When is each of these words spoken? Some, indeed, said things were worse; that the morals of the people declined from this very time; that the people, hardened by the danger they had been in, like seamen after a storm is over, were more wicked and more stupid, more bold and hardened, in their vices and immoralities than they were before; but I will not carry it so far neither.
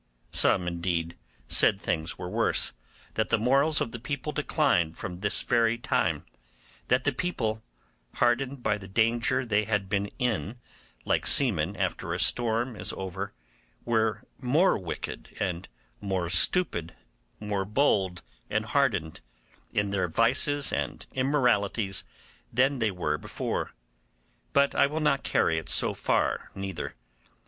Some, 0.31 0.67
indeed, 0.67 1.15
said 1.47 1.79
things 1.79 2.17
were 2.17 2.27
worse; 2.27 2.73
that 3.13 3.29
the 3.29 3.37
morals 3.37 3.81
of 3.81 3.91
the 3.91 3.99
people 3.99 4.31
declined 4.31 4.97
from 4.97 5.19
this 5.19 5.43
very 5.43 5.77
time; 5.77 6.25
that 6.87 7.03
the 7.03 7.11
people, 7.11 7.61
hardened 8.15 8.63
by 8.63 8.79
the 8.79 8.87
danger 8.87 9.45
they 9.45 9.65
had 9.65 9.87
been 9.89 10.07
in, 10.17 10.57
like 11.05 11.27
seamen 11.27 11.75
after 11.75 12.15
a 12.15 12.19
storm 12.19 12.75
is 12.75 12.91
over, 12.93 13.33
were 13.85 14.23
more 14.39 14.75
wicked 14.75 15.37
and 15.39 15.67
more 15.99 16.31
stupid, 16.31 16.95
more 17.39 17.63
bold 17.63 18.23
and 18.49 18.65
hardened, 18.65 19.21
in 19.71 19.91
their 19.91 20.07
vices 20.07 20.73
and 20.73 21.05
immoralities 21.11 22.05
than 22.51 22.79
they 22.79 22.89
were 22.89 23.19
before; 23.19 23.73
but 24.51 24.73
I 24.73 24.87
will 24.87 24.99
not 24.99 25.21
carry 25.21 25.59
it 25.59 25.69
so 25.69 25.93
far 25.93 26.49
neither. 26.55 26.95